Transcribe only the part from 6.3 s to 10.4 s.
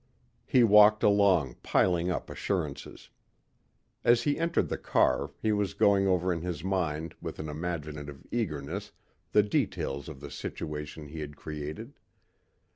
in his mind with an imaginative eagerness the details of the